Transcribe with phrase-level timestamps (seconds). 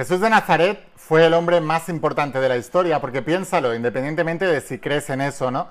[0.00, 4.62] Jesús de Nazaret fue el hombre más importante de la historia, porque piénsalo, independientemente de
[4.62, 5.68] si crees en eso o no,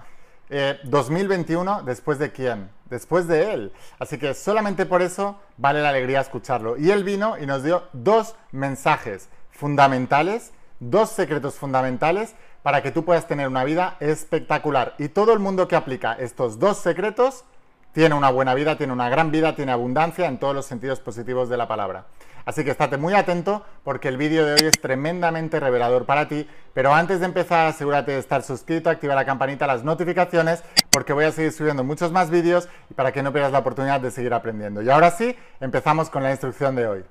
[0.83, 2.69] 2021, eh, ¿después de quién?
[2.92, 3.73] Después de él.
[3.97, 6.77] Así que solamente por eso vale la alegría escucharlo.
[6.77, 13.04] Y él vino y nos dio dos mensajes fundamentales, dos secretos fundamentales para que tú
[13.05, 14.93] puedas tener una vida espectacular.
[15.00, 17.46] Y todo el mundo que aplica estos dos secretos
[17.93, 21.50] tiene una buena vida, tiene una gran vida, tiene abundancia en todos los sentidos positivos
[21.50, 22.05] de la palabra.
[22.50, 26.50] Así que estate muy atento porque el vídeo de hoy es tremendamente revelador para ti.
[26.73, 31.25] Pero antes de empezar, asegúrate de estar suscrito, activa la campanita, las notificaciones, porque voy
[31.25, 34.34] a seguir subiendo muchos más vídeos y para que no pierdas la oportunidad de seguir
[34.34, 34.82] aprendiendo.
[34.82, 37.06] Y ahora sí, empezamos con la instrucción de hoy.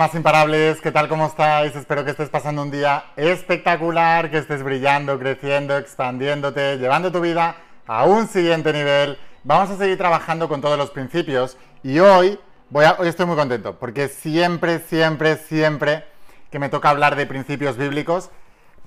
[0.00, 1.08] Más imparables, ¿qué tal?
[1.10, 1.76] ¿Cómo estáis?
[1.76, 7.56] Espero que estés pasando un día espectacular, que estés brillando, creciendo, expandiéndote, llevando tu vida
[7.86, 9.18] a un siguiente nivel.
[9.44, 12.40] Vamos a seguir trabajando con todos los principios y hoy,
[12.70, 16.06] voy a, hoy estoy muy contento porque siempre, siempre, siempre
[16.50, 18.30] que me toca hablar de principios bíblicos,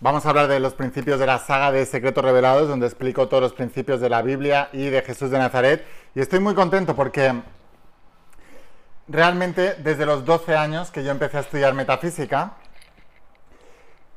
[0.01, 3.43] vamos a hablar de los principios de la saga de Secretos Revelados, donde explico todos
[3.43, 5.85] los principios de la Biblia y de Jesús de Nazaret.
[6.15, 7.43] Y estoy muy contento porque
[9.13, 12.53] realmente desde los 12 años que yo empecé a estudiar metafísica,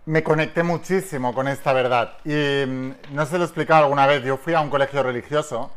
[0.06, 2.14] me conecté muchísimo con esta verdad.
[2.24, 5.70] Y mm, no se lo he explicado alguna vez, yo fui a un colegio religioso.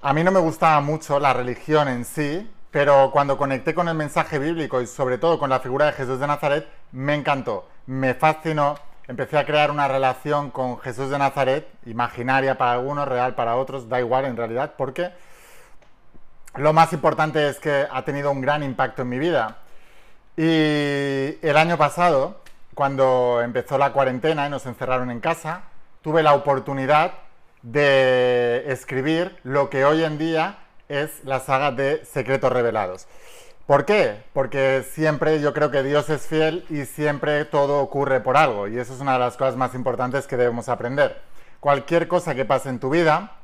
[0.00, 3.94] A mí no me gustaba mucho la religión en sí, pero cuando conecté con el
[3.94, 8.14] mensaje bíblico y sobre todo con la figura de Jesús de Nazaret, me encantó, me
[8.14, 8.76] fascinó.
[9.08, 13.90] Empecé a crear una relación con Jesús de Nazaret, imaginaria para algunos, real para otros,
[13.90, 15.10] da igual en realidad, porque
[16.56, 19.58] lo más importante es que ha tenido un gran impacto en mi vida.
[20.36, 22.40] Y el año pasado,
[22.74, 25.62] cuando empezó la cuarentena y nos encerraron en casa,
[26.02, 27.12] tuve la oportunidad
[27.62, 33.06] de escribir lo que hoy en día es la saga de Secretos Revelados.
[33.66, 34.24] ¿Por qué?
[34.34, 38.68] Porque siempre yo creo que Dios es fiel y siempre todo ocurre por algo.
[38.68, 41.22] Y eso es una de las cosas más importantes que debemos aprender.
[41.60, 43.36] Cualquier cosa que pase en tu vida,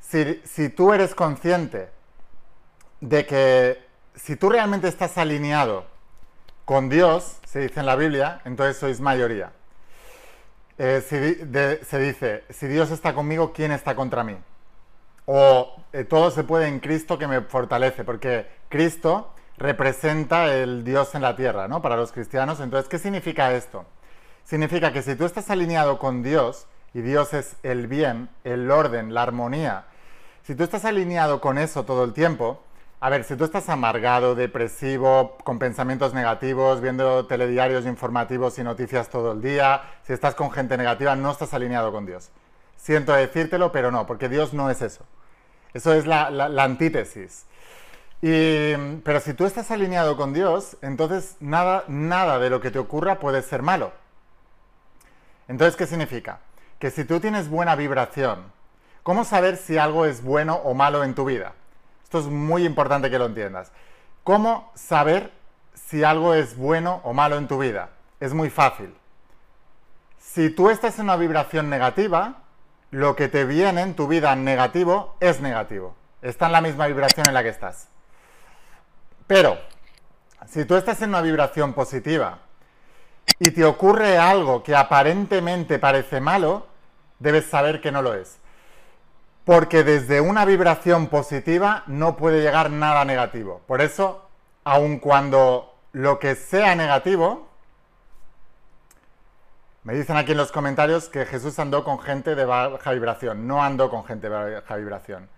[0.00, 1.93] si, si tú eres consciente
[3.08, 3.84] de que
[4.14, 5.84] si tú realmente estás alineado
[6.64, 9.52] con Dios, se dice en la Biblia, entonces sois mayoría.
[10.78, 11.02] Eh,
[11.86, 14.36] se dice, si Dios está conmigo, ¿quién está contra mí?
[15.26, 21.14] O eh, todo se puede en Cristo que me fortalece, porque Cristo representa el Dios
[21.14, 21.82] en la tierra, ¿no?
[21.82, 22.58] Para los cristianos.
[22.60, 23.84] Entonces, ¿qué significa esto?
[24.44, 29.12] Significa que si tú estás alineado con Dios, y Dios es el bien, el orden,
[29.12, 29.84] la armonía,
[30.42, 32.62] si tú estás alineado con eso todo el tiempo,
[33.00, 39.10] a ver, si tú estás amargado, depresivo, con pensamientos negativos, viendo telediarios informativos y noticias
[39.10, 42.30] todo el día, si estás con gente negativa, no estás alineado con Dios.
[42.76, 45.04] Siento decírtelo, pero no, porque Dios no es eso.
[45.74, 46.28] Eso es la,
[46.62, 47.44] antítesis.
[48.20, 53.18] pero si tú estás alineado con Dios, entonces nada, nada de lo que te ocurra
[53.18, 53.92] puede ser malo.
[55.48, 56.40] Entonces, ¿qué significa?
[56.78, 58.44] Que si tú tienes buena vibración,
[59.02, 61.52] ¿cómo saber si algo es bueno o malo en tu vida?
[62.14, 63.72] Esto es muy importante que lo entiendas.
[64.22, 65.32] ¿Cómo saber
[65.74, 67.88] si algo es bueno o malo en tu vida?
[68.20, 68.94] Es muy fácil.
[70.20, 72.36] Si tú estás en una vibración negativa,
[72.92, 75.96] lo que te viene en tu vida negativo es negativo.
[76.22, 77.88] Está en la misma vibración en la que estás.
[79.26, 79.58] Pero,
[80.46, 82.38] si tú estás en una vibración positiva
[83.40, 86.68] y te ocurre algo que aparentemente parece malo,
[87.18, 88.38] debes saber que no lo es.
[89.44, 93.60] Porque desde una vibración positiva no puede llegar nada negativo.
[93.66, 94.28] Por eso,
[94.64, 97.48] aun cuando lo que sea negativo,
[99.82, 103.46] me dicen aquí en los comentarios que Jesús andó con gente de baja vibración.
[103.46, 105.28] No andó con gente de baja vibración.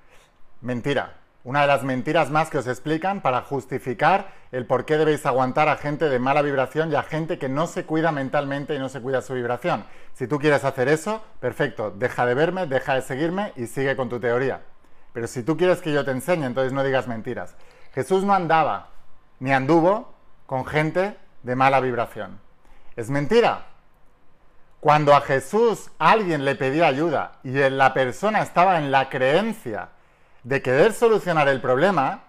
[0.60, 1.25] Mentira.
[1.46, 5.68] Una de las mentiras más que os explican para justificar el por qué debéis aguantar
[5.68, 8.88] a gente de mala vibración y a gente que no se cuida mentalmente y no
[8.88, 9.84] se cuida su vibración.
[10.12, 14.08] Si tú quieres hacer eso, perfecto, deja de verme, deja de seguirme y sigue con
[14.08, 14.62] tu teoría.
[15.12, 17.54] Pero si tú quieres que yo te enseñe, entonces no digas mentiras.
[17.94, 18.88] Jesús no andaba
[19.38, 20.14] ni anduvo
[20.46, 22.40] con gente de mala vibración.
[22.96, 23.66] Es mentira.
[24.80, 29.90] Cuando a Jesús alguien le pedía ayuda y la persona estaba en la creencia
[30.46, 32.22] de querer solucionar el problema,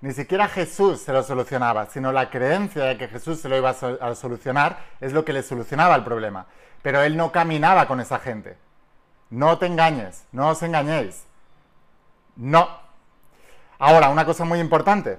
[0.00, 3.70] ni siquiera Jesús se lo solucionaba, sino la creencia de que Jesús se lo iba
[3.70, 6.46] a, solucionar es lo que le solucionaba el problema.
[6.82, 8.56] Pero él no caminaba con esa gente.
[9.28, 11.24] No te engañes, no os engañéis.
[12.36, 12.68] No.
[13.80, 15.18] Ahora, una cosa muy importante.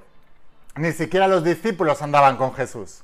[0.78, 3.04] Ni siquiera los discípulos andaban con Jesús.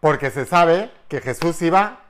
[0.00, 2.00] Porque se sabe que Jesús iba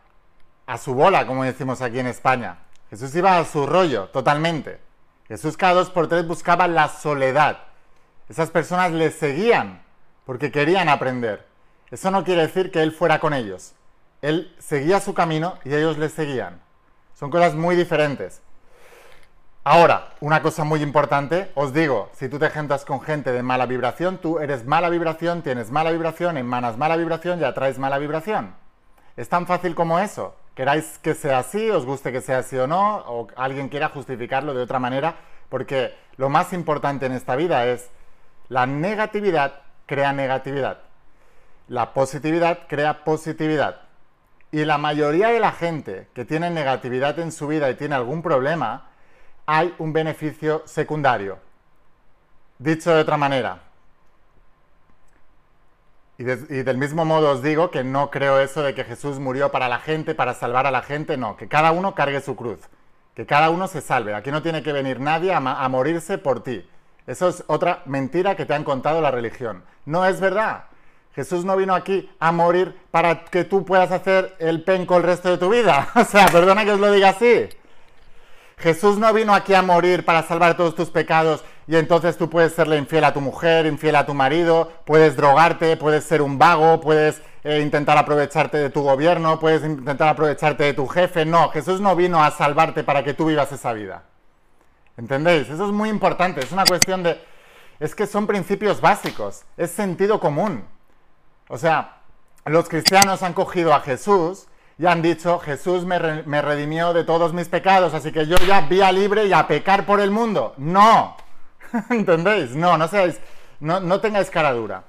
[0.67, 2.57] a su bola, como decimos aquí en España.
[2.91, 4.90] Jesús iba a su rollo, totalmente.
[5.31, 7.59] Jesús cada dos por tres buscaba la soledad.
[8.29, 9.81] Esas personas le seguían
[10.27, 11.47] porque querían aprender.
[11.93, 13.75] Eso no quiere decir que él fuera con ellos.
[14.23, 16.61] Él seguía su camino y ellos le seguían.
[17.15, 18.43] Son cosas muy diferentes.
[19.63, 23.67] Ahora, una cosa muy importante, os digo, si tú te juntas con gente de mala
[23.67, 28.57] vibración, tú eres mala vibración, tienes mala vibración, emanas mala vibración y atraes mala vibración.
[29.17, 30.35] Es tan fácil como eso.
[30.61, 34.53] Queráis que sea así, os guste que sea así o no, o alguien quiera justificarlo
[34.53, 35.15] de otra manera,
[35.49, 37.89] porque lo más importante en esta vida es
[38.51, 40.81] la negatividad crea negatividad.
[41.69, 43.81] La positividad crea positividad.
[44.53, 48.21] Y la mayoría de la gente que tiene negatividad en su vida y tiene algún
[48.21, 48.91] problema,
[49.47, 51.39] hay un beneficio secundario.
[52.59, 53.63] Dicho de otra manera,
[56.21, 59.71] y, del mismo modo os digo que no creo eso de que Jesús murió para
[59.71, 62.59] la gente, para salvar a la gente, no, que cada uno cargue su cruz,
[63.15, 64.15] que cada uno se salve.
[64.15, 66.69] Aquí no tiene que venir nadie a, a morirse por ti.
[67.07, 69.65] Eso es otra mentira que te han contado la religión.
[69.87, 70.65] No es verdad.
[71.15, 75.31] Jesús no vino aquí a morir para que tú puedas hacer el penco el resto
[75.31, 75.89] de tu vida.
[75.95, 77.49] O sea, perdona que os lo diga así.
[78.59, 82.53] Jesús no vino aquí a morir para salvar todos tus pecados y entonces tú puedes
[82.53, 86.81] serle infiel a tu mujer, infiel a tu marido, puedes drogarte, puedes ser un vago,
[86.81, 91.25] puedes eh, intentar aprovecharte de tu gobierno, puedes intentar aprovecharte de tu jefe.
[91.25, 94.03] No, Jesús no vino a salvarte para que tú vivas esa vida.
[94.97, 95.49] ¿Entendéis?
[95.49, 97.21] Eso es muy importante, es una cuestión de...
[97.79, 100.65] Es que son principios básicos, es sentido común.
[101.47, 101.99] O sea,
[102.47, 107.47] los cristianos han cogido a Jesús y han dicho, Jesús me, redimió de todos mis
[107.47, 110.55] pecados, así que yo ya vía libre y a pecar por el mundo.
[110.57, 111.17] No,
[111.91, 112.55] ¿entendéis?
[112.55, 113.21] No, no seáis,
[113.61, 114.85] no, no tengáis cara dura.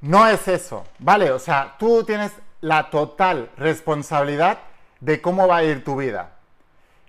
[0.00, 1.30] No es eso, ¿vale?
[1.32, 4.58] O sea, tú tienes la total responsabilidad
[5.00, 6.32] de cómo va a ir tu vida.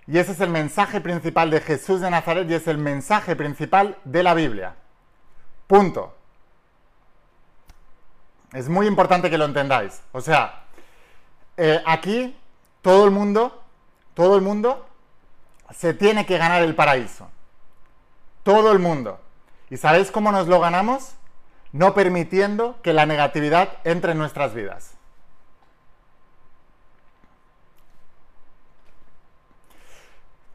[0.06, 3.96] Y ese es el mensaje principal de Jesús de Nazaret y es el mensaje principal
[4.04, 4.74] de la Biblia.
[5.66, 6.16] Punto.
[8.52, 10.02] Es muy importante que lo entendáis.
[10.10, 10.64] O sea,
[11.56, 12.36] eh, aquí
[12.82, 13.62] todo el mundo,
[14.14, 14.84] todo el mundo
[15.72, 17.29] se tiene que ganar el paraíso.
[18.50, 19.20] Todo el mundo.
[19.70, 21.14] ¿Y sabéis cómo nos lo ganamos?
[21.70, 24.94] No permitiendo que la negatividad entre en nuestras vidas.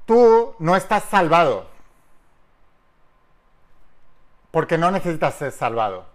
[0.05, 1.67] Tú no estás salvado.
[4.51, 6.05] Porque no necesitas ser salvado.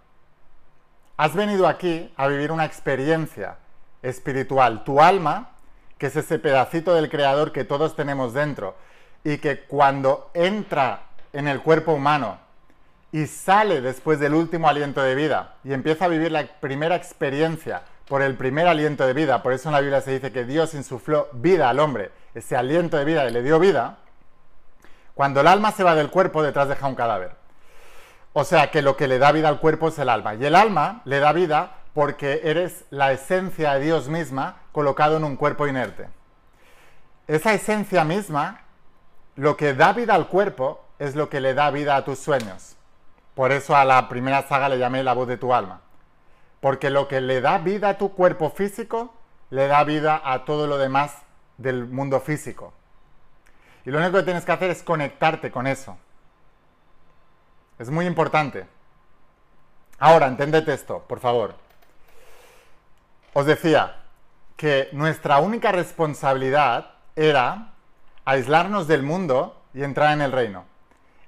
[1.17, 3.57] Has venido aquí a vivir una experiencia
[4.03, 4.83] espiritual.
[4.83, 5.49] Tu alma,
[5.97, 8.75] que es ese pedacito del Creador que todos tenemos dentro,
[9.23, 12.37] y que cuando entra en el cuerpo humano
[13.11, 17.83] y sale después del último aliento de vida y empieza a vivir la primera experiencia
[18.07, 20.73] por el primer aliento de vida, por eso en la Biblia se dice que Dios
[20.73, 23.97] insufló vida al hombre, ese aliento de vida y le dio vida,
[25.13, 27.35] cuando el alma se va del cuerpo detrás deja un cadáver.
[28.33, 30.35] O sea que lo que le da vida al cuerpo es el alma.
[30.35, 35.25] Y el alma le da vida porque eres la esencia de Dios misma colocado en
[35.25, 36.07] un cuerpo inerte.
[37.27, 38.61] Esa esencia misma,
[39.35, 42.75] lo que da vida al cuerpo, es lo que le da vida a tus sueños.
[43.33, 45.81] Por eso a la primera saga le llamé la voz de tu alma.
[46.59, 49.11] Porque lo que le da vida a tu cuerpo físico,
[49.49, 51.15] le da vida a todo lo demás
[51.57, 52.71] del mundo físico.
[53.83, 55.97] Y lo único que tienes que hacer es conectarte con eso.
[57.79, 58.67] Es muy importante.
[59.97, 61.55] Ahora, entendete esto, por favor.
[63.33, 64.03] Os decía
[64.55, 67.73] que nuestra única responsabilidad era
[68.23, 70.69] aislarnos del mundo y entrar en el reino.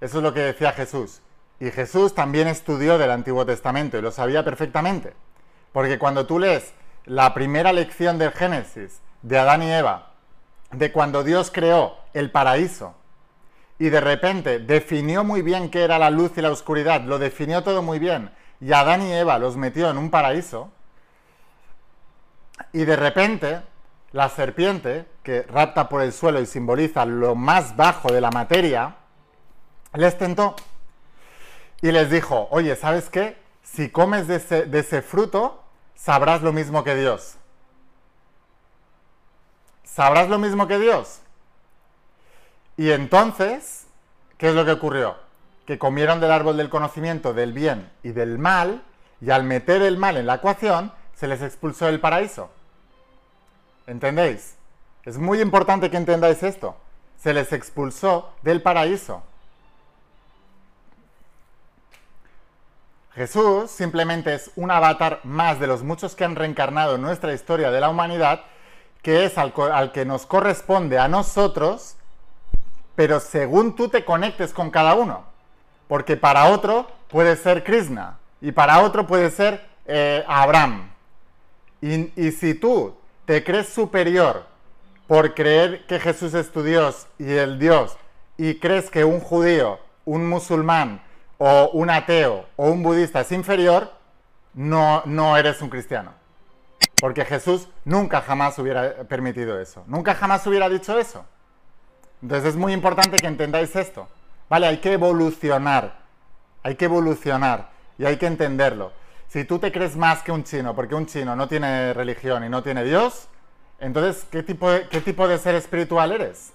[0.04, 1.22] Eso es lo que decía Jesús.
[1.62, 5.14] Y Jesús también estudió del Antiguo Testamento y lo sabía perfectamente.
[5.72, 6.74] Porque cuando tú lees
[7.06, 10.12] la primera lección del Génesis de Adán y Eva,
[10.74, 12.96] de cuando Dios creó el paraíso
[13.80, 17.64] y de repente definió muy bien qué era la luz y la oscuridad, lo definió
[17.64, 18.30] todo muy bien,
[18.60, 20.70] y Adán y Eva los metió en un paraíso,
[22.74, 23.62] y de repente
[24.12, 28.98] la serpiente, que rapta por el suelo y simboliza lo más bajo de la materia,
[29.94, 30.56] les tentó
[31.82, 33.38] y les dijo, oye, ¿sabes qué?
[33.62, 35.64] Si comes de ese, fruto,
[35.96, 37.36] sabrás lo mismo que Dios.
[39.84, 41.20] Sabrás lo mismo que Dios.
[42.78, 43.86] Y entonces,
[44.38, 45.18] ¿qué es lo que ocurrió?
[45.68, 48.84] Que comieron del árbol del conocimiento del bien y del mal,
[49.22, 52.50] y al meter el mal en la ecuación, se les expulsó del paraíso.
[53.88, 54.56] ¿Entendéis?
[55.04, 56.78] Es muy importante que entendáis esto.
[57.18, 59.24] se les expulsó del paraíso.
[63.16, 67.70] Jesús simplemente es un avatar más de los muchos que han reencarnado en nuestra historia
[67.70, 68.42] de la humanidad,
[69.04, 69.54] que es al,
[69.92, 71.96] que nos corresponde a nosotros,
[72.96, 75.26] pero según tú te conectes con cada uno.
[75.88, 80.92] Porque para otro puede ser Krishna y para otro puede ser eh, Abraham.
[81.82, 84.46] y si tú te crees superior
[85.06, 87.96] por creer que Jesús es tu Dios y el Dios,
[88.38, 91.02] y crees que un judío, un musulmán,
[91.38, 93.92] o un ateo o un budista es inferior,
[94.54, 96.14] no, no eres un cristiano.
[97.00, 99.84] Porque Jesús nunca jamás hubiera permitido eso.
[99.88, 101.26] Nunca jamás hubiera dicho eso.
[102.22, 104.08] Entonces es muy importante que entendáis esto.
[104.50, 104.68] ¿Vale?
[104.68, 106.00] Hay que evolucionar.
[106.64, 107.72] Hay que evolucionar.
[107.98, 108.94] Y hay que entenderlo.
[109.28, 112.50] Si tú te crees más que un chino, porque un chino no tiene religión y
[112.50, 113.28] no tiene Dios,
[113.80, 116.54] entonces, ¿qué tipo qué tipo de ser espiritual eres?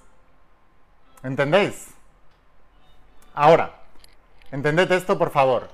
[1.22, 1.88] ¿Entendéis?
[3.34, 3.77] Ahora,
[4.50, 5.68] Entended esto, por favor.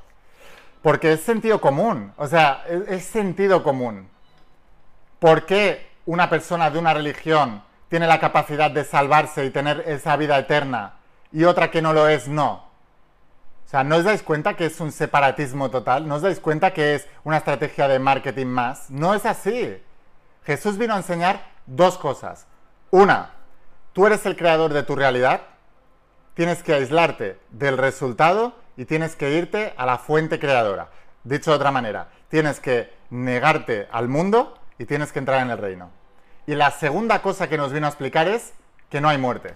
[0.83, 2.13] Porque es sentido común.
[2.17, 4.09] O sea, es, sentido común.
[5.19, 10.17] ¿Por qué una persona de una religión tiene la capacidad de salvarse y tener esa
[10.17, 10.95] vida eterna
[11.33, 12.65] y otra que no lo es, no?
[13.65, 16.07] O sea, ¿no os dais cuenta que es un separatismo total?
[16.07, 18.91] ¿No os dais cuenta que es una estrategia de marketing más?
[18.91, 19.83] No es así.
[20.45, 22.47] Jesús vino a enseñar dos cosas.
[22.91, 23.31] Una,
[23.95, 25.41] tú eres el creador de tu realidad,
[26.35, 30.89] tienes que aislarte del resultado y tienes que irte a la fuente creadora.
[31.23, 35.59] Dicho de otra manera, tienes que negarte al mundo y tienes que entrar en el
[35.59, 35.91] reino.
[36.47, 38.53] Y la segunda cosa que nos vino a explicar es
[38.91, 39.55] que no hay muerte.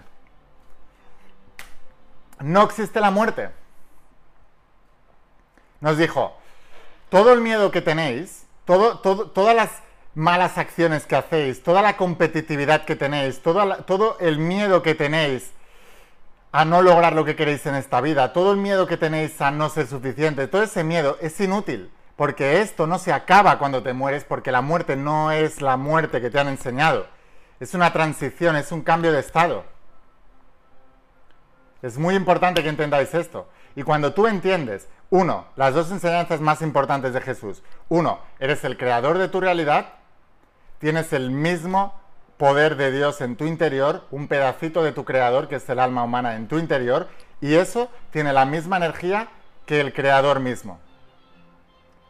[2.39, 3.49] No existe la muerte.
[5.81, 6.35] Nos dijo,
[7.09, 9.69] todo el miedo que tenéis, todas las
[10.15, 15.51] malas acciones que hacéis, toda la competitividad que tenéis, todo el miedo que tenéis
[16.51, 19.51] a no lograr lo que queréis en esta vida, todo el miedo que tenéis a
[19.51, 23.93] no ser suficiente, todo ese miedo es inútil, porque esto no se acaba cuando te
[23.93, 27.07] mueres, porque la muerte no es la muerte que te han enseñado,
[27.59, 29.63] es una transición, es un cambio de estado.
[31.81, 33.47] Es muy importante que entendáis esto.
[33.75, 38.77] Y cuando tú entiendes, uno, las dos enseñanzas más importantes de Jesús, uno, eres el
[38.77, 39.93] creador de tu realidad,
[40.79, 41.99] tienes el mismo
[42.39, 46.03] poder de Dios en tu interior, un pedacito de tu creador, que es el alma
[46.03, 47.09] humana en tu interior,
[47.41, 49.27] y eso tiene la misma energía
[49.65, 50.79] que el creador mismo.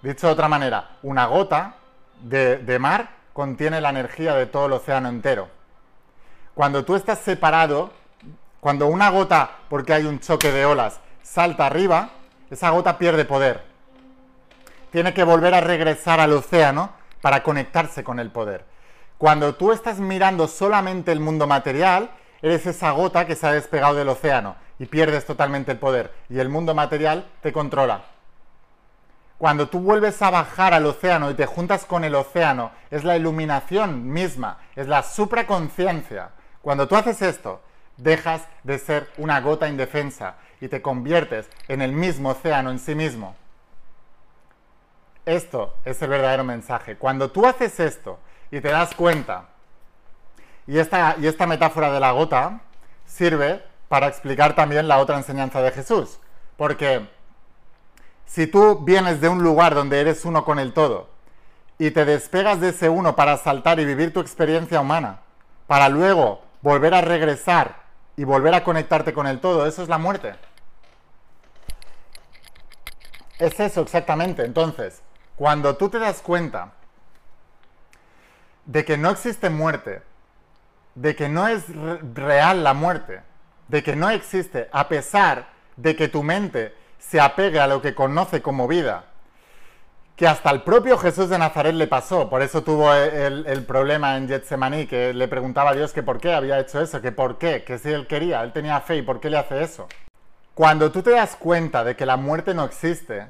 [0.04, 1.78] Dicho de otra manera, una gota
[2.22, 5.48] de, mar contiene la energía de todo el océano entero.
[6.54, 7.92] Cuando tú estás separado,
[8.60, 12.12] cuando una gota, porque hay un choque de olas, salta arriba,
[12.52, 13.64] esa gota pierde poder.
[14.92, 18.64] Tiene que volver a regresar al océano para conectarse con el poder.
[19.20, 22.10] Cuando tú estás mirando solamente el mundo material,
[22.42, 26.40] eres esa gota que se ha despegado del océano y pierdes totalmente el poder y
[26.40, 28.06] el mundo material te controla.
[29.38, 33.18] Cuando tú vuelves a bajar al océano y te juntas con el océano, es la
[33.18, 36.30] iluminación misma, es la supraconciencia.
[36.62, 37.62] Cuando tú haces esto,
[37.98, 42.96] dejas de ser una gota indefensa y te conviertes en el mismo océano en sí
[42.96, 43.36] mismo.
[45.26, 46.96] Esto es el verdadero mensaje.
[46.96, 48.20] Cuando tú haces esto,
[48.52, 49.46] y te das cuenta.
[50.68, 52.62] Y esta, y esta metáfora de la gota
[53.06, 56.20] sirve para explicar también la otra enseñanza de Jesús.
[56.58, 57.08] Porque
[58.26, 61.10] si tú vienes de un lugar donde eres uno con el todo
[61.80, 65.22] y te despegas de ese uno para saltar y vivir tu experiencia humana,
[65.66, 67.84] para luego volver a regresar
[68.18, 70.36] y volver a conectarte con el todo, eso es la muerte.
[73.40, 74.44] Es eso exactamente.
[74.44, 75.02] Entonces,
[75.36, 76.74] cuando tú te das cuenta
[78.70, 80.04] de que no existe muerte,
[80.94, 81.64] de que no es
[82.14, 83.22] real la muerte,
[83.68, 87.96] de que no existe, a pesar de que tu mente se apegue a lo que
[87.96, 89.06] conoce como vida,
[90.16, 94.28] que hasta el propio Jesús de Nazaret le pasó, por eso tuvo el, problema en
[94.28, 97.64] Getsemaní, que le preguntaba a Dios que por qué había hecho eso, que por qué,
[97.64, 99.88] que si él quería, él tenía fe y por qué le hace eso.
[100.54, 103.26] Cuando tú te das cuenta de que la muerte no existe,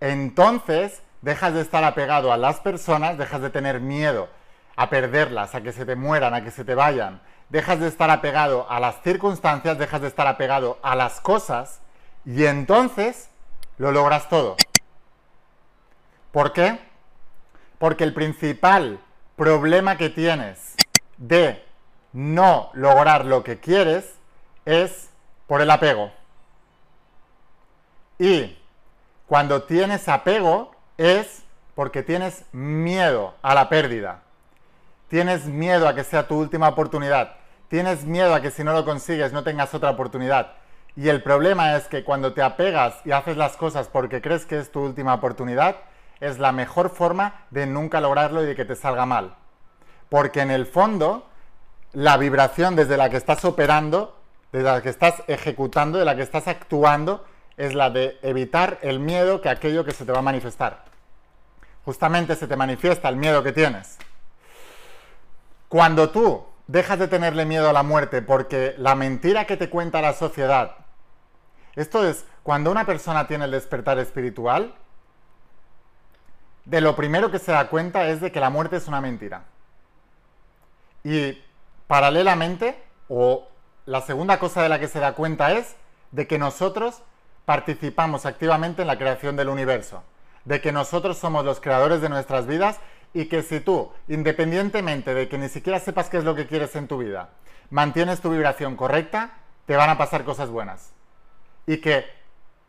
[0.00, 4.39] entonces dejas de estar apegado a las personas, dejas de tener miedo
[4.80, 7.20] a perderlas, a que se te mueran, a que se te vayan.
[7.50, 11.82] Dejas de estar apegado a las circunstancias, dejas de estar apegado a las cosas
[12.24, 13.28] y entonces
[13.76, 14.56] lo logras todo.
[16.32, 16.78] ¿Por qué?
[17.78, 19.00] Porque el principal
[19.36, 20.76] problema que tienes
[21.18, 21.62] de
[22.14, 24.14] no lograr lo que quieres
[24.64, 25.10] es
[25.46, 26.10] por el apego.
[28.18, 28.56] Y
[29.26, 31.42] cuando tienes apego es
[31.74, 34.22] porque tienes miedo a la pérdida
[35.10, 37.34] tienes miedo a que sea tu última oportunidad,
[37.68, 40.52] tienes miedo a que si no lo consigues no tengas otra oportunidad.
[40.96, 44.58] Y el problema es que cuando te apegas y haces las cosas porque crees que
[44.58, 45.76] es tu última oportunidad,
[46.20, 49.34] es la mejor forma de nunca lograrlo y de que te salga mal.
[50.08, 51.26] Porque en el fondo,
[51.92, 54.16] la vibración desde la que estás operando,
[54.52, 57.24] desde la que estás ejecutando, de la que estás actuando,
[57.56, 60.84] es la de evitar el miedo que aquello que se te va a manifestar.
[61.84, 63.98] Justamente se te manifiesta el miedo que tienes.
[65.70, 70.02] Cuando tú dejas de tenerle miedo a la muerte porque la mentira que te cuenta
[70.02, 70.74] la sociedad,
[71.76, 74.74] esto es, cuando una persona tiene el despertar espiritual,
[76.64, 79.44] de lo primero que se da cuenta es de que la muerte es una mentira.
[81.04, 81.40] Y
[81.86, 83.46] paralelamente, o
[83.86, 85.76] la segunda cosa de la que se da cuenta es
[86.10, 87.00] de que nosotros
[87.44, 90.02] participamos activamente en la creación del universo,
[90.44, 92.80] de que nosotros somos los creadores de nuestras vidas
[93.12, 96.74] y que si tú, independientemente de que ni siquiera sepas qué es lo que quieres
[96.76, 97.30] en tu vida,
[97.70, 100.92] mantienes tu vibración correcta, te van a pasar cosas buenas.
[101.66, 102.04] Y que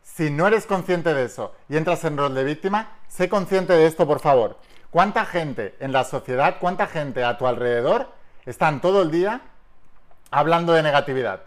[0.02, 3.86] si no eres consciente de eso y entras en rol de víctima, sé consciente de
[3.86, 4.58] esto, por favor.
[4.90, 8.12] ¿Cuánta gente en la sociedad, cuánta gente a tu alrededor
[8.44, 9.40] están todo el día
[10.30, 11.42] hablando de negatividad?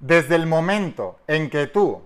[0.00, 2.02] Desde el momento en que tú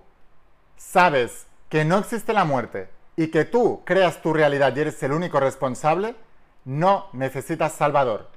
[0.75, 5.11] sabes que no existe la muerte y que tú creas tu realidad y eres el
[5.11, 6.15] único responsable,
[6.63, 8.29] no necesitas salvador,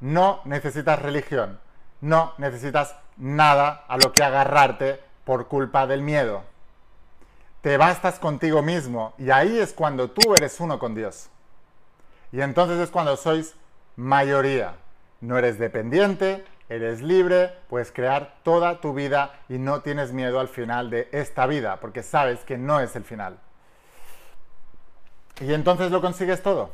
[0.00, 1.60] no necesitas religión,
[2.00, 6.42] no necesitas nada a lo que agarrarte por culpa del miedo.
[7.60, 11.30] Te bastas contigo mismo y ahí es cuando tú eres uno con Dios.
[12.32, 13.54] Y entonces es cuando sois
[13.94, 14.74] mayoría.
[15.20, 20.48] No eres dependiente, eres libre, puedes crear toda tu vida y no tienes miedo al
[20.48, 23.38] final de esta vida, porque sabes que no es el final.
[25.40, 26.70] Y entonces lo consigues todo.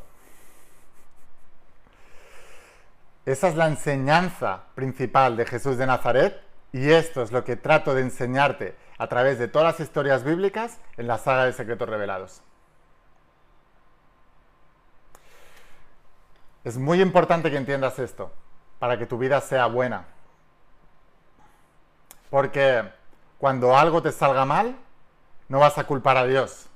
[3.25, 7.93] Esa es la enseñanza principal de Jesús de Nazaret y esto es lo que trato
[7.93, 12.41] de enseñarte a través de todas las historias bíblicas en la saga de secretos revelados.
[16.63, 18.31] Es muy importante que entiendas esto
[18.79, 20.05] para que tu vida sea buena.
[22.29, 22.83] Porque
[23.37, 24.75] cuando algo te salga mal,
[25.47, 26.67] no vas a culpar a Dios.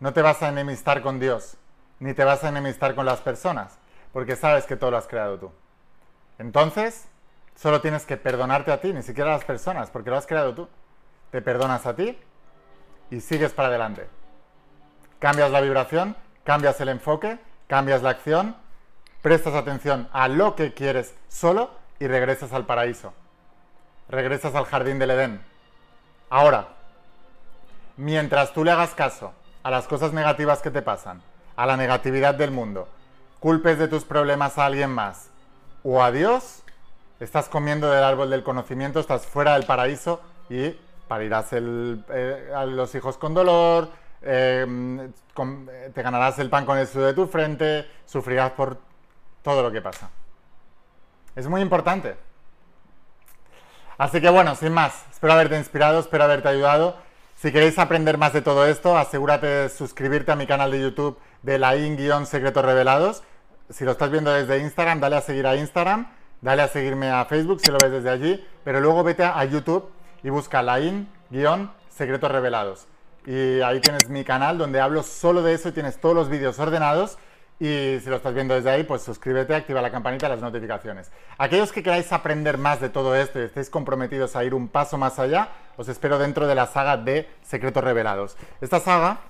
[0.00, 1.56] No te vas a enemistar con Dios,
[2.00, 3.78] ni te vas a enemistar con las personas,
[4.12, 5.52] porque sabes que todo lo has creado tú.
[6.38, 7.08] Entonces,
[7.60, 10.54] Solo tienes que perdonarte a ti, ni siquiera a las personas, porque lo has creado
[10.54, 10.68] tú.
[11.32, 12.16] Te perdonas a ti
[13.10, 14.06] y sigues para adelante.
[15.18, 18.56] Cambias la vibración, cambias el enfoque, cambias la acción,
[19.22, 23.12] prestas atención a lo que quieres solo y regresas al paraíso.
[24.08, 25.40] Regresas al jardín del Edén.
[26.30, 26.68] Ahora,
[27.96, 31.22] mientras tú le hagas caso a las cosas negativas que te pasan,
[31.56, 32.88] a la negatividad del mundo,
[33.40, 35.30] culpes de tus problemas a alguien más
[35.82, 36.62] o a Dios,
[37.20, 40.70] estás comiendo del árbol del conocimiento, estás fuera del paraíso y
[41.08, 43.90] parirás eh, a los hijos con dolor,
[44.22, 45.12] em,
[45.94, 48.78] te ganarás el pan con el sudor de tu frente, sufrirás por
[49.42, 50.10] todo lo que pasa.
[51.34, 52.16] Es muy importante.
[53.96, 56.96] Así que bueno, sin más, espero haberte inspirado, espero haberte ayudado.
[57.40, 61.18] Si queréis aprender más de todo esto, asegúrate de suscribirte a mi canal de YouTube
[61.42, 63.22] de la in-secretos revelados.
[63.70, 66.08] Si lo estás viendo desde Instagram, dale a seguir a Instagram
[66.40, 69.88] dale a seguirme a Facebook si lo ves desde allí, pero luego vete a YouTube
[70.22, 72.86] y busca Lain-Secretos Revelados.
[73.24, 76.58] Y ahí tienes mi canal donde hablo solo de eso y tienes todos los vídeos
[76.58, 77.18] ordenados.
[77.60, 81.10] Y si lo estás viendo desde ahí, pues suscríbete, activa la campanita y las notificaciones.
[81.38, 84.96] Aquellos que queráis aprender más de todo esto y estéis comprometidos a ir un paso
[84.96, 88.36] más allá, os espero dentro de la saga de Secretos Revelados.
[88.60, 89.20] Esta saga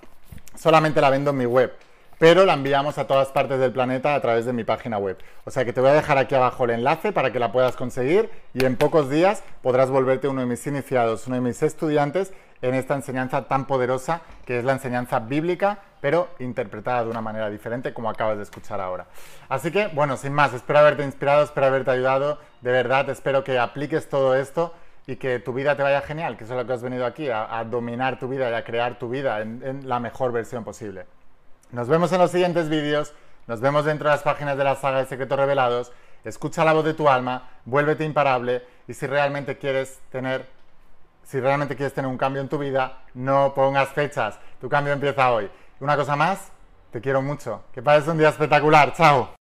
[0.56, 1.72] solamente la vendo en mi web
[2.18, 5.16] pero la enviamos a todas partes del planeta a través de mi página web.
[5.44, 7.76] O sea que te voy a dejar aquí abajo el enlace para que la puedas
[7.76, 12.32] conseguir y en pocos días podrás volverte uno de mis iniciados, uno de mis estudiantes
[12.60, 17.50] en esta enseñanza tan poderosa que es la enseñanza bíblica, pero interpretada de una manera
[17.50, 19.06] diferente como acabas de escuchar ahora.
[19.48, 23.58] Así que, bueno, sin más, espero haberte inspirado, espero haberte ayudado, de verdad espero que
[23.58, 24.74] apliques todo esto
[25.08, 27.64] y que tu vida te vaya genial, que es lo que has venido aquí, a,
[27.64, 31.06] dominar tu vida y a crear tu vida en la mejor versión posible.
[31.72, 33.14] Nos vemos en los siguientes vídeos,
[33.46, 35.92] nos vemos dentro de las páginas de la saga de Secretos Revelados,
[36.24, 40.46] escucha la voz de tu alma, vuélvete imparable y si realmente quieres tener
[41.24, 44.38] si realmente quieres tener un cambio en tu vida, no pongas fechas.
[44.62, 45.50] Tu cambio empieza hoy.
[45.78, 46.50] Una cosa más,
[46.90, 47.64] te quiero mucho.
[47.70, 48.94] Que pases un día espectacular.
[48.94, 49.37] Chao.